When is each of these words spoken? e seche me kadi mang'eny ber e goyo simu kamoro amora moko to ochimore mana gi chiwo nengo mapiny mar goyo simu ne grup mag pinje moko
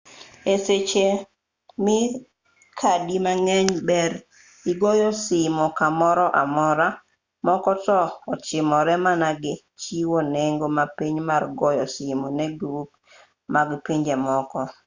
e 0.53 0.55
seche 0.65 1.05
me 1.83 1.97
kadi 2.79 3.15
mang'eny 3.25 3.69
ber 3.89 4.11
e 4.71 4.73
goyo 4.81 5.09
simu 5.25 5.65
kamoro 5.79 6.25
amora 6.41 6.87
moko 7.45 7.71
to 7.85 7.99
ochimore 8.33 8.93
mana 9.05 9.29
gi 9.41 9.53
chiwo 9.81 10.19
nengo 10.33 10.65
mapiny 10.77 11.17
mar 11.29 11.43
goyo 11.59 11.85
simu 11.95 12.27
ne 12.37 12.45
grup 12.59 12.89
mag 13.53 13.69
pinje 13.85 14.13
moko 14.25 14.61